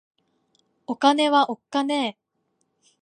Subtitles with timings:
[0.87, 2.93] お金はおっかねぇ